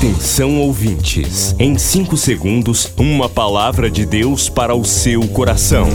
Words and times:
Atenção 0.00 0.58
ouvintes, 0.58 1.54
em 1.58 1.76
5 1.76 2.16
segundos, 2.16 2.90
uma 2.96 3.28
palavra 3.28 3.90
de 3.90 4.06
Deus 4.06 4.48
para 4.48 4.74
o 4.74 4.82
seu 4.82 5.28
coração. 5.28 5.86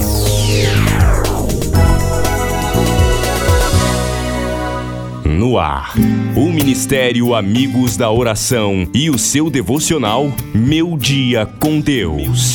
No 5.25 5.57
ar, 5.57 5.95
o 6.35 6.51
Ministério 6.51 7.33
Amigos 7.33 7.97
da 7.97 8.11
Oração 8.11 8.87
e 8.93 9.09
o 9.09 9.17
seu 9.17 9.49
devocional 9.49 10.31
Meu 10.53 10.95
Dia 10.99 11.47
com 11.59 11.79
Deus. 11.79 12.53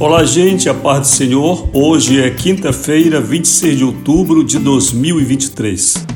Olá, 0.00 0.24
gente, 0.24 0.66
a 0.66 0.72
paz 0.72 1.00
do 1.00 1.06
Senhor. 1.08 1.68
Hoje 1.74 2.22
é 2.22 2.30
quinta-feira, 2.30 3.20
26 3.20 3.76
de 3.76 3.84
outubro 3.84 4.42
de 4.42 4.58
2023. 4.58 6.15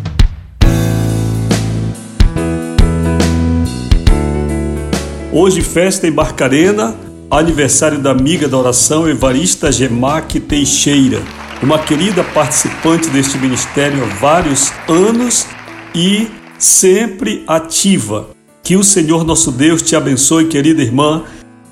Hoje, 5.32 5.62
festa 5.62 6.08
em 6.08 6.10
Barcarena, 6.10 6.96
aniversário 7.30 8.00
da 8.00 8.10
amiga 8.10 8.48
da 8.48 8.58
oração 8.58 9.08
Evarista 9.08 9.70
Gemac 9.70 10.40
Teixeira, 10.40 11.22
uma 11.62 11.78
querida 11.78 12.24
participante 12.24 13.08
deste 13.10 13.38
ministério 13.38 14.02
há 14.02 14.06
vários 14.16 14.72
anos 14.88 15.46
e 15.94 16.26
sempre 16.58 17.44
ativa. 17.46 18.30
Que 18.64 18.74
o 18.74 18.82
Senhor 18.82 19.24
nosso 19.24 19.52
Deus 19.52 19.82
te 19.82 19.94
abençoe, 19.94 20.48
querida 20.48 20.82
irmã, 20.82 21.22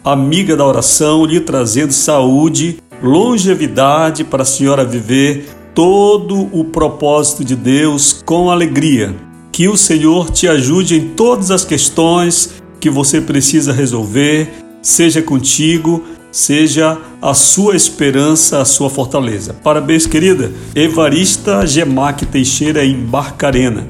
amiga 0.04 0.56
da 0.56 0.64
oração, 0.64 1.24
lhe 1.24 1.40
trazendo 1.40 1.92
saúde, 1.92 2.78
longevidade 3.02 4.22
para 4.22 4.44
a 4.44 4.46
senhora 4.46 4.84
viver 4.84 5.48
todo 5.74 6.48
o 6.52 6.64
propósito 6.66 7.44
de 7.44 7.56
Deus 7.56 8.22
com 8.24 8.52
alegria. 8.52 9.16
Que 9.50 9.66
o 9.66 9.76
Senhor 9.76 10.30
te 10.30 10.46
ajude 10.46 10.94
em 10.94 11.08
todas 11.08 11.50
as 11.50 11.64
questões 11.64 12.62
que 12.80 12.90
você 12.90 13.20
precisa 13.20 13.72
resolver, 13.72 14.48
seja 14.82 15.22
contigo, 15.22 16.04
seja 16.30 16.98
a 17.20 17.34
sua 17.34 17.74
esperança, 17.74 18.60
a 18.60 18.64
sua 18.64 18.88
fortaleza. 18.90 19.54
Parabéns, 19.54 20.06
querida 20.06 20.52
Evarista 20.74 21.66
Gemac 21.66 22.24
Teixeira 22.26 22.84
em 22.84 22.94
Barcarena. 22.94 23.86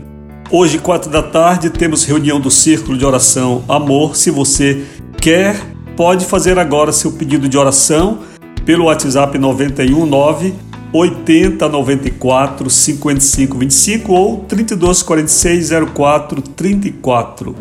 Hoje, 0.51 0.79
quatro 0.79 1.11
da 1.11 1.23
tarde, 1.23 1.69
temos 1.69 2.05
reunião 2.05 2.41
do 2.41 2.51
Círculo 2.51 2.97
de 2.97 3.05
Oração 3.05 3.63
Amor. 3.69 4.17
Se 4.17 4.31
você 4.31 4.85
quer, 5.21 5.61
pode 5.97 6.25
fazer 6.25 6.59
agora 6.59 6.91
seu 6.91 7.13
pedido 7.13 7.49
de 7.49 7.59
oração 7.59 8.21
pelo 8.65 8.85
WhatsApp 8.85 9.37
919 9.39 10.68
80 10.93 11.69
94 11.69 12.71
55 12.71 13.59
25 13.59 14.13
ou 14.13 14.39
32 14.45 15.03
46 15.03 15.71
04 15.95 16.43
34. 16.43 17.57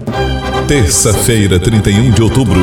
Terça-feira, 0.67 1.59
31 1.59 2.11
de 2.11 2.21
outubro. 2.21 2.59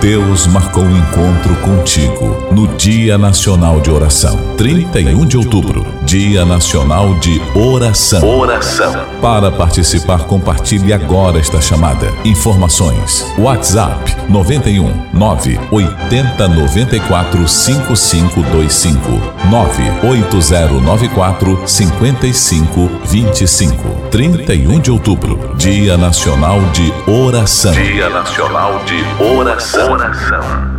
Deus 0.00 0.46
marcou 0.46 0.84
um 0.84 0.96
encontro 0.96 1.56
contigo 1.56 2.52
no 2.52 2.68
Dia 2.76 3.18
Nacional 3.18 3.80
de 3.80 3.90
Oração. 3.90 4.38
31 4.56 5.26
de 5.26 5.36
outubro, 5.36 5.84
Dia 6.08 6.42
Nacional 6.42 7.14
de 7.16 7.38
Oração. 7.54 8.26
Oração. 8.26 9.04
Para 9.20 9.52
participar, 9.52 10.24
compartilhe 10.24 10.90
agora 10.90 11.38
esta 11.38 11.60
chamada. 11.60 12.10
Informações: 12.24 13.26
WhatsApp 13.36 14.16
91 14.26 14.90
9 15.12 15.60
80 15.70 16.48
94 16.48 17.46
5525 17.46 18.98
98094 19.50 21.62
5525. 21.66 24.08
31 24.10 24.80
de 24.80 24.90
outubro, 24.90 25.54
Dia 25.58 25.98
Nacional 25.98 26.58
de 26.72 26.90
Oração. 27.06 27.74
Dia 27.74 28.08
Nacional 28.08 28.82
de 28.86 29.04
Oração. 29.22 29.92
Oração. 29.92 30.77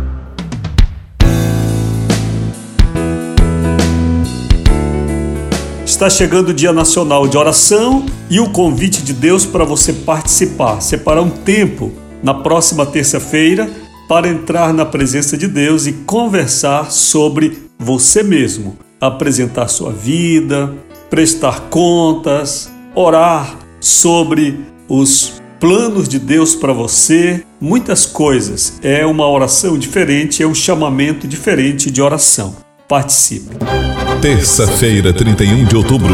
Está 6.00 6.08
chegando 6.08 6.48
o 6.48 6.54
Dia 6.54 6.72
Nacional 6.72 7.28
de 7.28 7.36
Oração 7.36 8.06
e 8.30 8.40
o 8.40 8.48
convite 8.48 9.02
de 9.02 9.12
Deus 9.12 9.44
para 9.44 9.66
você 9.66 9.92
participar, 9.92 10.80
separar 10.80 11.20
um 11.20 11.28
tempo 11.28 11.92
na 12.22 12.32
próxima 12.32 12.86
terça-feira 12.86 13.70
para 14.08 14.26
entrar 14.26 14.72
na 14.72 14.86
presença 14.86 15.36
de 15.36 15.46
Deus 15.46 15.86
e 15.86 15.92
conversar 15.92 16.90
sobre 16.90 17.68
você 17.78 18.22
mesmo, 18.22 18.78
apresentar 18.98 19.68
sua 19.68 19.92
vida, 19.92 20.74
prestar 21.10 21.68
contas, 21.68 22.72
orar 22.94 23.58
sobre 23.78 24.58
os 24.88 25.34
planos 25.60 26.08
de 26.08 26.18
Deus 26.18 26.54
para 26.54 26.72
você, 26.72 27.44
muitas 27.60 28.06
coisas. 28.06 28.78
É 28.82 29.04
uma 29.04 29.28
oração 29.28 29.76
diferente, 29.76 30.42
é 30.42 30.46
um 30.46 30.54
chamamento 30.54 31.28
diferente 31.28 31.90
de 31.90 32.00
oração. 32.00 32.56
Participe. 32.88 33.89
Terça-feira, 34.20 35.14
31 35.14 35.64
de 35.64 35.76
outubro. 35.76 36.12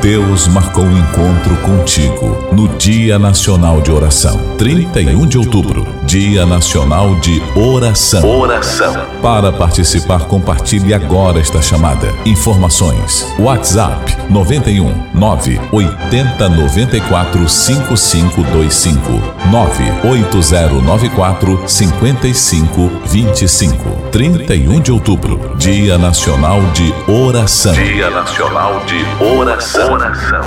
Deus 0.00 0.46
marcou 0.46 0.84
um 0.84 0.96
encontro 0.96 1.56
contigo 1.56 2.46
no 2.52 2.68
Dia 2.68 3.18
Nacional 3.18 3.80
de 3.80 3.90
Oração. 3.90 4.38
31 4.56 5.26
de 5.26 5.36
outubro, 5.36 5.84
Dia 6.04 6.46
Nacional 6.46 7.16
de 7.16 7.42
Oração. 7.56 8.24
Oração. 8.24 8.94
Para 9.20 9.50
participar, 9.50 10.26
compartilhe 10.26 10.94
agora 10.94 11.40
esta 11.40 11.60
chamada. 11.60 12.14
Informações: 12.24 13.26
WhatsApp 13.40 14.16
91 14.30 14.94
9 15.12 15.60
80 15.72 16.48
94 16.48 17.48
5525 17.48 19.20
98094 19.50 21.64
5525. 21.66 23.98
31 24.12 24.80
de 24.80 24.92
outubro, 24.92 25.56
Dia 25.56 25.98
Nacional 25.98 26.60
de 26.72 26.94
Oração. 27.10 27.74
Dia 27.74 28.10
Nacional 28.10 28.80
de 28.86 29.04
Oração. 29.24 29.87
Oração. 29.90 30.42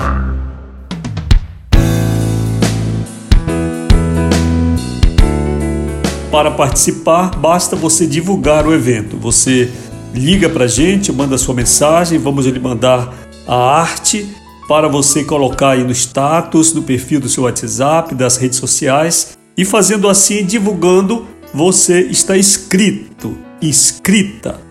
Para 6.31 6.51
participar, 6.51 7.35
basta 7.37 7.75
você 7.75 8.05
divulgar 8.05 8.67
o 8.67 8.73
evento. 8.73 9.17
Você 9.17 9.71
liga 10.13 10.47
para 10.47 10.65
a 10.65 10.67
gente, 10.67 11.11
manda 11.11 11.39
sua 11.39 11.55
mensagem, 11.55 12.19
vamos 12.19 12.45
lhe 12.45 12.59
mandar 12.59 13.11
a 13.47 13.55
arte 13.55 14.29
para 14.67 14.87
você 14.87 15.23
colocar 15.23 15.71
aí 15.71 15.83
no 15.83 15.91
status, 15.91 16.71
no 16.75 16.83
perfil 16.83 17.19
do 17.19 17.27
seu 17.27 17.43
WhatsApp, 17.43 18.13
das 18.13 18.37
redes 18.37 18.59
sociais 18.59 19.35
e 19.57 19.65
fazendo 19.65 20.07
assim, 20.07 20.45
divulgando, 20.45 21.25
você 21.51 22.01
está 22.01 22.37
inscrito, 22.37 23.35
inscrita 23.59 24.61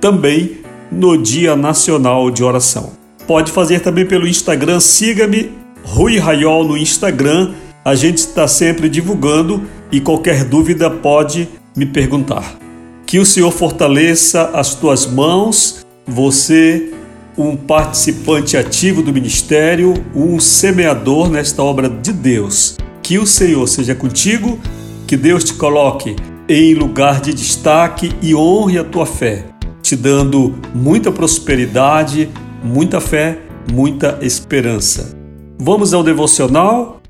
também 0.00 0.60
no 0.90 1.20
Dia 1.20 1.56
Nacional 1.56 2.30
de 2.30 2.44
Oração. 2.44 2.99
Pode 3.30 3.52
fazer 3.52 3.78
também 3.78 4.04
pelo 4.04 4.26
Instagram, 4.26 4.80
siga-me, 4.80 5.52
Rui 5.84 6.18
Raiol 6.18 6.64
no 6.64 6.76
Instagram. 6.76 7.52
A 7.84 7.94
gente 7.94 8.18
está 8.18 8.48
sempre 8.48 8.88
divulgando 8.88 9.62
e 9.92 10.00
qualquer 10.00 10.42
dúvida 10.42 10.90
pode 10.90 11.48
me 11.76 11.86
perguntar. 11.86 12.58
Que 13.06 13.20
o 13.20 13.24
Senhor 13.24 13.52
fortaleça 13.52 14.50
as 14.52 14.74
tuas 14.74 15.06
mãos, 15.06 15.86
você, 16.04 16.92
um 17.38 17.54
participante 17.54 18.56
ativo 18.56 19.00
do 19.00 19.12
ministério, 19.12 19.94
um 20.12 20.40
semeador 20.40 21.30
nesta 21.30 21.62
obra 21.62 21.88
de 21.88 22.12
Deus. 22.12 22.78
Que 23.00 23.16
o 23.16 23.24
Senhor 23.24 23.68
seja 23.68 23.94
contigo, 23.94 24.58
que 25.06 25.16
Deus 25.16 25.44
te 25.44 25.54
coloque 25.54 26.16
em 26.48 26.74
lugar 26.74 27.20
de 27.20 27.32
destaque 27.32 28.10
e 28.20 28.34
honre 28.34 28.76
a 28.76 28.82
tua 28.82 29.06
fé, 29.06 29.44
te 29.80 29.94
dando 29.94 30.58
muita 30.74 31.12
prosperidade, 31.12 32.28
muita 32.62 33.00
fé, 33.00 33.38
muita 33.72 34.18
esperança. 34.22 35.16
Vamos 35.58 35.92
ao 35.92 36.02
devocional? 36.02 37.00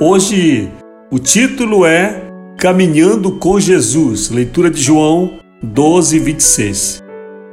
Hoje 0.00 0.68
o 1.10 1.18
título 1.18 1.86
é 1.86 2.22
Caminhando 2.58 3.32
com 3.32 3.58
Jesus, 3.58 4.30
leitura 4.30 4.70
de 4.70 4.80
João 4.80 5.38
12, 5.62 6.18
26. 6.18 7.02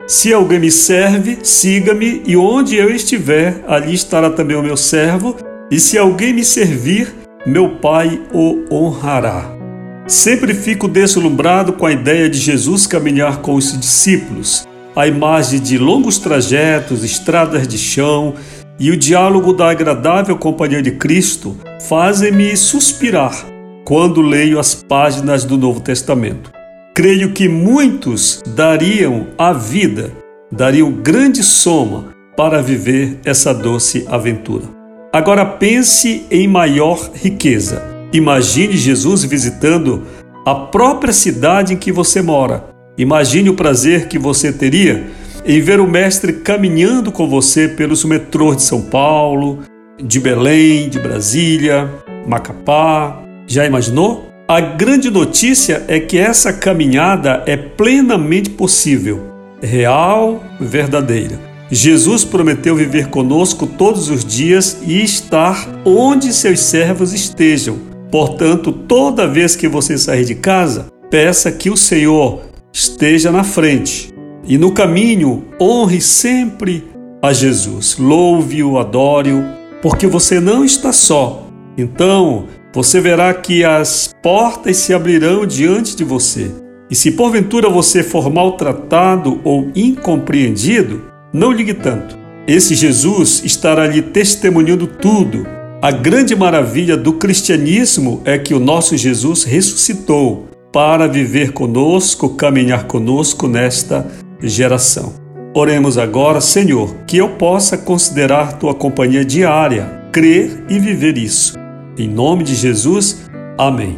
Se 0.06 0.34
alguém 0.34 0.60
me 0.60 0.72
serve, 0.72 1.40
siga-me, 1.44 2.22
e 2.26 2.36
onde 2.36 2.76
eu 2.76 2.90
estiver, 2.90 3.64
ali 3.66 3.94
estará 3.94 4.30
também 4.30 4.58
o 4.58 4.64
meu 4.64 4.76
servo, 4.76 5.38
e 5.72 5.80
se 5.80 5.98
alguém 5.98 6.34
me 6.34 6.44
servir, 6.44 7.14
meu 7.46 7.78
Pai 7.78 8.22
o 8.34 8.66
honrará. 8.70 9.63
Sempre 10.08 10.54
fico 10.54 10.88
deslumbrado 10.88 11.74
com 11.74 11.86
a 11.86 11.92
ideia 11.92 12.30
de 12.30 12.38
Jesus 12.38 12.86
caminhar 12.86 13.38
com 13.38 13.56
os 13.56 13.78
discípulos, 13.80 14.68
a 14.96 15.08
imagem 15.08 15.60
de 15.60 15.78
longos 15.78 16.18
trajetos, 16.18 17.04
estradas 17.04 17.68
de 17.68 17.78
chão 17.78 18.36
e 18.80 18.92
o 18.92 18.98
diálogo 18.98 19.54
da 19.54 19.70
agradável 19.70 20.38
companhia 20.38 20.82
de 20.82 20.92
Cristo 20.92 21.58
fazem-me 21.88 22.56
suspirar 22.58 23.46
quando 23.86 24.22
leio 24.22 24.60
as 24.60 24.76
páginas 24.76 25.46
do 25.46 25.58
Novo 25.58 25.80
Testamento. 25.80 26.52
Creio 26.94 27.32
que 27.32 27.48
muitos 27.48 28.42
dariam 28.56 29.28
a 29.38 29.54
vida 29.54 30.12
dariam 30.54 30.92
grande 30.92 31.44
soma 31.44 32.14
para 32.38 32.62
viver 32.62 33.20
essa 33.26 33.54
doce 33.54 34.06
aventura. 34.08 34.66
Agora 35.12 35.46
pense 35.46 36.26
em 36.30 36.48
maior 36.48 37.12
riqueza. 37.14 37.93
Imagine 38.14 38.78
Jesus 38.78 39.24
visitando 39.24 40.04
a 40.46 40.54
própria 40.54 41.12
cidade 41.12 41.74
em 41.74 41.78
que 41.78 41.92
você 41.92 42.22
mora. 42.22 42.66
Imagine 42.96 43.50
o 43.50 43.56
prazer 43.56 44.08
que 44.08 44.20
você 44.20 44.54
teria 44.54 45.08
em 45.44 45.60
ver 45.60 45.80
o 45.80 45.88
Mestre 45.88 46.34
caminhando 46.34 47.12
com 47.12 47.28
você 47.28 47.68
pelos 47.68 48.06
metrôs 48.06 48.58
de 48.58 48.64
São 48.64 48.82
Paulo, 48.82 49.60
de 50.02 50.20
Belém, 50.20 50.90
de 50.90 51.00
Brasília, 51.00 51.90
Macapá. 52.28 53.20
Já 53.48 53.66
imaginou? 53.66 54.30
A 54.48 54.60
grande 54.62 55.10
notícia 55.10 55.84
é 55.88 56.00
que 56.00 56.18
essa 56.18 56.54
caminhada 56.54 57.42
é 57.48 57.58
plenamente 57.58 58.52
possível, 58.52 59.24
real, 59.60 60.44
verdadeira. 60.60 61.40
Jesus 61.72 62.24
prometeu 62.24 62.76
viver 62.76 63.08
conosco 63.08 63.66
todos 63.66 64.10
os 64.10 64.24
dias 64.24 64.78
e 64.86 65.02
estar 65.02 65.68
onde 65.84 66.32
seus 66.32 66.60
servos 66.60 67.12
estejam. 67.12 67.93
Portanto, 68.14 68.72
toda 68.72 69.28
vez 69.28 69.56
que 69.56 69.68
você 69.68 69.98
sair 69.98 70.24
de 70.24 70.36
casa, 70.36 70.86
peça 71.10 71.52
que 71.52 71.72
o 71.72 71.76
Senhor 71.76 72.42
esteja 72.72 73.32
na 73.32 73.44
frente 73.44 74.14
e 74.44 74.56
no 74.56 74.72
caminho 74.72 75.46
honre 75.60 76.00
sempre 76.00 76.84
a 77.24 77.34
Jesus. 77.34 77.98
Louve-o, 77.98 78.78
adore-o, 78.78 79.44
porque 79.82 80.06
você 80.06 80.40
não 80.40 80.64
está 80.64 80.94
só. 80.94 81.48
Então, 81.76 82.46
você 82.72 83.02
verá 83.02 83.34
que 83.34 83.64
as 83.64 84.14
portas 84.22 84.78
se 84.78 84.94
abrirão 84.94 85.44
diante 85.44 85.96
de 85.96 86.04
você. 86.04 86.52
E 86.92 86.96
se 86.96 87.14
porventura 87.14 87.68
você 87.68 88.04
for 88.04 88.32
maltratado 88.32 89.42
ou 89.44 89.72
incompreendido, 89.76 91.02
não 91.34 91.52
ligue 91.52 91.74
tanto. 91.74 92.16
Esse 92.48 92.76
Jesus 92.76 93.42
estará 93.44 93.88
lhe 93.88 94.04
testemunhando 94.04 94.86
tudo. 94.86 95.63
A 95.84 95.92
grande 95.92 96.34
maravilha 96.34 96.96
do 96.96 97.12
cristianismo 97.12 98.22
é 98.24 98.38
que 98.38 98.54
o 98.54 98.60
nosso 98.60 98.96
Jesus 98.96 99.44
ressuscitou 99.44 100.48
para 100.72 101.10
viver 101.10 101.52
conosco, 101.52 102.30
caminhar 102.36 102.86
conosco 102.86 103.50
nesta 103.50 104.08
geração. 104.42 105.14
Oremos 105.54 105.98
agora, 105.98 106.40
Senhor, 106.40 106.96
que 107.06 107.18
eu 107.18 107.32
possa 107.32 107.78
considerar 107.78 108.60
tua 108.60 108.74
companhia 108.74 109.26
diária, 109.26 110.08
crer 110.10 110.64
e 110.70 110.80
viver 110.80 111.18
isso. 111.18 111.56
Em 111.98 112.08
nome 112.08 112.46
de 112.46 112.56
Jesus, 112.56 113.30
amém. 113.58 113.98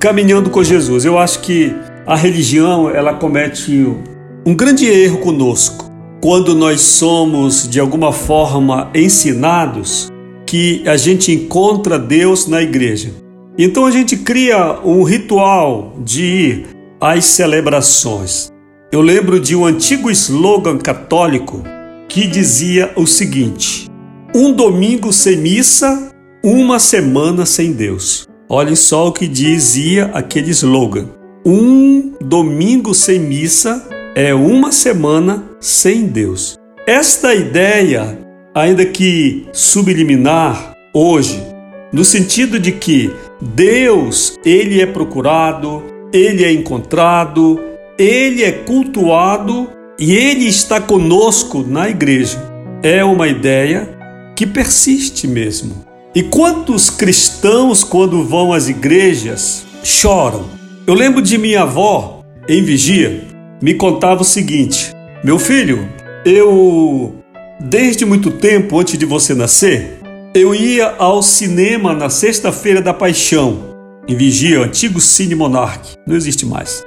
Caminhando 0.00 0.48
com 0.48 0.64
Jesus, 0.64 1.04
eu 1.04 1.18
acho 1.18 1.40
que 1.40 1.76
a 2.06 2.16
religião 2.16 2.88
ela 2.88 3.12
comete 3.12 3.86
um 4.46 4.54
grande 4.54 4.86
erro 4.86 5.18
conosco 5.18 5.92
quando 6.22 6.54
nós 6.54 6.80
somos 6.80 7.68
de 7.68 7.78
alguma 7.78 8.14
forma 8.14 8.90
ensinados 8.94 10.10
que 10.52 10.86
a 10.86 10.98
gente 10.98 11.32
encontra 11.32 11.98
Deus 11.98 12.46
na 12.46 12.60
igreja. 12.60 13.10
Então 13.56 13.86
a 13.86 13.90
gente 13.90 14.18
cria 14.18 14.80
um 14.84 15.02
ritual 15.02 15.96
de 16.04 16.22
ir 16.22 16.66
às 17.00 17.24
celebrações. 17.24 18.50
Eu 18.92 19.00
lembro 19.00 19.40
de 19.40 19.56
um 19.56 19.64
antigo 19.64 20.10
slogan 20.10 20.76
católico 20.76 21.62
que 22.06 22.26
dizia 22.26 22.92
o 22.96 23.06
seguinte: 23.06 23.88
um 24.34 24.52
domingo 24.52 25.10
sem 25.10 25.38
missa, 25.38 26.12
uma 26.44 26.78
semana 26.78 27.46
sem 27.46 27.72
Deus. 27.72 28.28
Olhem 28.46 28.76
só 28.76 29.08
o 29.08 29.12
que 29.12 29.26
dizia 29.26 30.10
aquele 30.12 30.50
slogan: 30.50 31.08
um 31.46 32.12
domingo 32.20 32.92
sem 32.92 33.18
missa 33.18 33.88
é 34.14 34.34
uma 34.34 34.70
semana 34.70 35.46
sem 35.58 36.08
Deus. 36.08 36.58
Esta 36.86 37.34
ideia, 37.34 38.18
ainda 38.54 38.84
que 38.84 39.46
subliminar 39.52 40.74
hoje, 40.92 41.42
no 41.92 42.04
sentido 42.04 42.58
de 42.58 42.72
que 42.72 43.10
Deus, 43.40 44.38
ele 44.44 44.80
é 44.80 44.86
procurado, 44.86 45.82
ele 46.12 46.44
é 46.44 46.52
encontrado, 46.52 47.60
ele 47.98 48.42
é 48.42 48.52
cultuado 48.52 49.68
e 49.98 50.14
ele 50.14 50.46
está 50.46 50.80
conosco 50.80 51.64
na 51.66 51.88
igreja. 51.88 52.38
É 52.82 53.04
uma 53.04 53.28
ideia 53.28 53.88
que 54.34 54.46
persiste 54.46 55.26
mesmo. 55.26 55.84
E 56.14 56.22
quantos 56.22 56.90
cristãos, 56.90 57.82
quando 57.82 58.24
vão 58.24 58.52
às 58.52 58.68
igrejas, 58.68 59.64
choram? 59.82 60.44
Eu 60.86 60.94
lembro 60.94 61.22
de 61.22 61.38
minha 61.38 61.62
avó, 61.62 62.22
em 62.48 62.62
vigia, 62.62 63.24
me 63.62 63.74
contava 63.74 64.22
o 64.22 64.24
seguinte: 64.24 64.92
Meu 65.24 65.38
filho, 65.38 65.88
eu, 66.24 67.14
desde 67.62 68.04
muito 68.04 68.30
tempo 68.30 68.78
antes 68.78 68.98
de 68.98 69.06
você 69.06 69.34
nascer, 69.34 69.98
eu 70.34 70.54
ia 70.54 70.94
ao 70.98 71.22
cinema 71.22 71.94
na 71.94 72.10
Sexta-feira 72.10 72.80
da 72.80 72.92
Paixão, 72.92 73.72
em 74.08 74.16
Vigia, 74.16 74.60
antigo 74.60 75.00
Cine 75.00 75.34
Monarque, 75.34 75.96
não 76.06 76.16
existe 76.16 76.44
mais. 76.44 76.82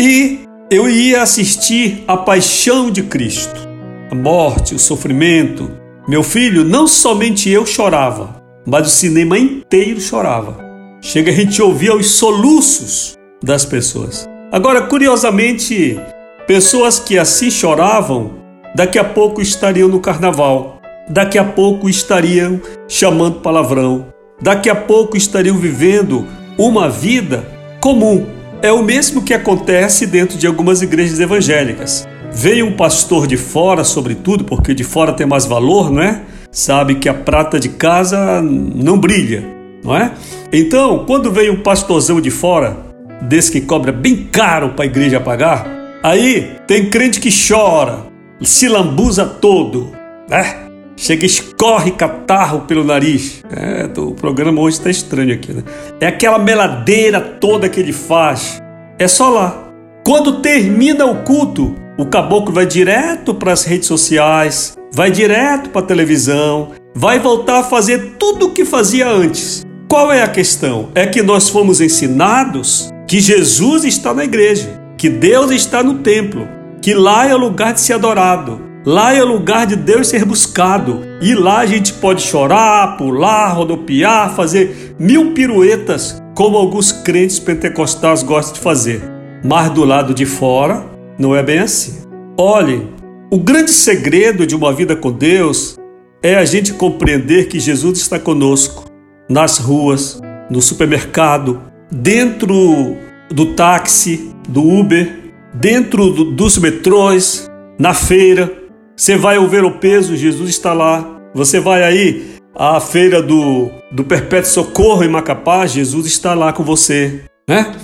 E 0.00 0.40
eu 0.70 0.88
ia 0.88 1.22
assistir 1.22 2.02
a 2.08 2.16
paixão 2.16 2.90
de 2.90 3.02
Cristo, 3.02 3.68
a 4.10 4.14
morte, 4.14 4.74
o 4.74 4.78
sofrimento. 4.78 5.70
Meu 6.08 6.22
filho, 6.22 6.64
não 6.64 6.86
somente 6.86 7.48
eu 7.48 7.64
chorava, 7.64 8.42
mas 8.66 8.86
o 8.86 8.90
cinema 8.90 9.38
inteiro 9.38 10.00
chorava. 10.00 10.58
Chega 11.00 11.30
a 11.30 11.34
gente 11.34 11.62
ouvir 11.62 11.92
os 11.92 12.12
soluços 12.12 13.14
das 13.42 13.64
pessoas. 13.64 14.28
Agora, 14.50 14.82
curiosamente, 14.82 16.00
pessoas 16.46 16.98
que 16.98 17.18
assim 17.18 17.50
choravam, 17.50 18.35
daqui 18.76 18.98
a 18.98 19.04
pouco 19.04 19.40
estariam 19.40 19.88
no 19.88 20.00
carnaval, 20.00 20.82
daqui 21.08 21.38
a 21.38 21.44
pouco 21.44 21.88
estariam 21.88 22.60
chamando 22.86 23.40
palavrão, 23.40 24.08
daqui 24.38 24.68
a 24.68 24.74
pouco 24.74 25.16
estariam 25.16 25.56
vivendo 25.56 26.26
uma 26.58 26.90
vida 26.90 27.42
comum, 27.80 28.26
é 28.60 28.70
o 28.70 28.82
mesmo 28.82 29.22
que 29.22 29.32
acontece 29.32 30.06
dentro 30.06 30.36
de 30.36 30.46
algumas 30.46 30.82
igrejas 30.82 31.18
evangélicas. 31.18 32.06
Vem 32.30 32.62
um 32.62 32.76
pastor 32.76 33.26
de 33.26 33.38
fora, 33.38 33.82
sobretudo, 33.82 34.44
porque 34.44 34.74
de 34.74 34.84
fora 34.84 35.14
tem 35.14 35.26
mais 35.26 35.46
valor, 35.46 35.90
não 35.90 36.02
é? 36.02 36.20
Sabe 36.52 36.96
que 36.96 37.08
a 37.08 37.14
prata 37.14 37.58
de 37.58 37.70
casa 37.70 38.42
não 38.42 38.98
brilha, 38.98 39.42
não 39.82 39.96
é? 39.96 40.12
Então, 40.52 41.06
quando 41.06 41.32
vem 41.32 41.48
um 41.48 41.62
pastorzão 41.62 42.20
de 42.20 42.30
fora, 42.30 42.76
desse 43.22 43.50
que 43.50 43.62
cobra 43.62 43.90
bem 43.90 44.28
caro 44.30 44.70
para 44.70 44.84
a 44.84 44.86
igreja 44.86 45.18
pagar, 45.18 45.66
aí 46.02 46.56
tem 46.66 46.90
crente 46.90 47.20
que 47.20 47.30
chora, 47.30 48.05
se 48.44 48.68
lambuza 48.68 49.24
todo, 49.24 49.92
né? 50.28 50.66
Chega, 50.96 51.26
escorre 51.26 51.90
catarro 51.90 52.62
pelo 52.62 52.82
nariz. 52.82 53.42
É, 53.50 53.88
o 54.00 54.12
programa 54.12 54.60
hoje 54.60 54.78
está 54.78 54.90
estranho 54.90 55.34
aqui, 55.34 55.52
né? 55.52 55.62
É 56.00 56.06
aquela 56.06 56.38
meladeira 56.38 57.20
toda 57.20 57.68
que 57.68 57.78
ele 57.78 57.92
faz. 57.92 58.62
É 58.98 59.06
só 59.06 59.28
lá. 59.28 59.62
Quando 60.04 60.40
termina 60.40 61.04
o 61.04 61.22
culto, 61.22 61.74
o 61.98 62.06
caboclo 62.06 62.54
vai 62.54 62.66
direto 62.66 63.34
para 63.34 63.52
as 63.52 63.64
redes 63.64 63.88
sociais, 63.88 64.76
vai 64.92 65.10
direto 65.10 65.70
para 65.70 65.82
a 65.82 65.84
televisão, 65.84 66.72
vai 66.94 67.18
voltar 67.18 67.60
a 67.60 67.64
fazer 67.64 68.14
tudo 68.18 68.46
o 68.46 68.50
que 68.52 68.64
fazia 68.64 69.08
antes. 69.08 69.66
Qual 69.88 70.12
é 70.12 70.22
a 70.22 70.28
questão? 70.28 70.88
É 70.94 71.06
que 71.06 71.22
nós 71.22 71.48
fomos 71.48 71.80
ensinados 71.80 72.90
que 73.06 73.20
Jesus 73.20 73.84
está 73.84 74.14
na 74.14 74.24
igreja, 74.24 74.80
que 74.96 75.08
Deus 75.08 75.50
está 75.50 75.82
no 75.82 75.98
templo, 75.98 76.48
que 76.86 76.94
lá 76.94 77.26
é 77.26 77.34
o 77.34 77.38
lugar 77.38 77.74
de 77.74 77.80
ser 77.80 77.94
adorado, 77.94 78.60
Lá 78.86 79.12
é 79.12 79.20
o 79.20 79.26
lugar 79.26 79.66
de 79.66 79.74
Deus 79.74 80.06
ser 80.06 80.24
buscado. 80.24 81.00
E 81.20 81.34
lá 81.34 81.58
a 81.58 81.66
gente 81.66 81.92
pode 81.94 82.22
chorar, 82.22 82.96
pular, 82.96 83.48
rodopiar, 83.48 84.36
fazer 84.36 84.94
mil 84.96 85.34
piruetas, 85.34 86.22
como 86.36 86.56
alguns 86.56 86.92
crentes 86.92 87.40
pentecostais 87.40 88.22
gostam 88.22 88.54
de 88.54 88.60
fazer. 88.60 89.02
Mas 89.44 89.70
do 89.70 89.84
lado 89.84 90.14
de 90.14 90.24
fora, 90.24 90.86
não 91.18 91.34
é 91.34 91.42
bem 91.42 91.58
assim. 91.58 92.02
Olhem, 92.38 92.92
o 93.32 93.38
grande 93.40 93.72
segredo 93.72 94.46
de 94.46 94.54
uma 94.54 94.72
vida 94.72 94.94
com 94.94 95.10
Deus 95.10 95.76
é 96.22 96.36
a 96.36 96.44
gente 96.44 96.72
compreender 96.72 97.48
que 97.48 97.58
Jesus 97.58 97.98
está 97.98 98.20
conosco 98.20 98.84
nas 99.28 99.58
ruas, 99.58 100.20
no 100.48 100.62
supermercado, 100.62 101.60
dentro 101.90 102.96
do 103.28 103.46
táxi, 103.56 104.30
do 104.48 104.62
Uber, 104.62 105.25
dentro 105.60 106.10
do, 106.10 106.24
dos 106.32 106.58
metrôs, 106.58 107.50
na 107.78 107.94
feira, 107.94 108.52
você 108.96 109.16
vai 109.16 109.36
ao 109.36 109.44
o 109.44 109.70
peso, 109.72 110.16
Jesus 110.16 110.50
está 110.50 110.72
lá. 110.72 111.04
Você 111.34 111.60
vai 111.60 111.82
aí 111.82 112.36
à 112.54 112.80
feira 112.80 113.22
do, 113.22 113.70
do 113.92 114.04
Perpétuo 114.04 114.50
Socorro 114.50 115.04
em 115.04 115.08
Macapá, 115.08 115.66
Jesus 115.66 116.06
está 116.06 116.32
lá 116.34 116.52
com 116.52 116.64
você. 116.64 117.20
Né? 117.48 117.74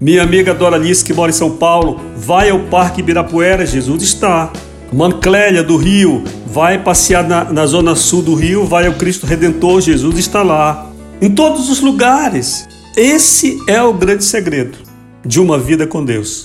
Minha 0.00 0.22
amiga 0.22 0.54
Dora 0.54 0.76
Alice, 0.76 1.04
que 1.04 1.12
mora 1.12 1.30
em 1.30 1.34
São 1.34 1.50
Paulo, 1.56 2.00
vai 2.16 2.50
ao 2.50 2.60
Parque 2.60 3.00
Ibirapuera, 3.00 3.66
Jesus 3.66 4.02
está. 4.02 4.50
Manclélia 4.92 5.62
do 5.62 5.76
Rio, 5.76 6.22
vai 6.46 6.78
passear 6.78 7.26
na, 7.26 7.44
na 7.44 7.66
zona 7.66 7.94
sul 7.94 8.22
do 8.22 8.34
Rio, 8.34 8.64
vai 8.64 8.86
ao 8.86 8.94
Cristo 8.94 9.26
Redentor, 9.26 9.80
Jesus 9.80 10.18
está 10.18 10.42
lá. 10.42 10.90
Em 11.20 11.30
todos 11.30 11.68
os 11.68 11.80
lugares. 11.80 12.66
Esse 12.96 13.58
é 13.66 13.82
o 13.82 13.92
grande 13.92 14.24
segredo 14.24 14.78
de 15.24 15.40
uma 15.40 15.58
vida 15.58 15.86
com 15.86 16.04
Deus. 16.04 16.44